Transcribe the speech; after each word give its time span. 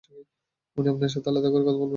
উনি 0.77 0.87
আপনার 0.89 1.11
সাথে 1.13 1.27
আলাদা 1.29 1.49
করে 1.51 1.63
কথা 1.63 1.73
বলবেন! 1.73 1.89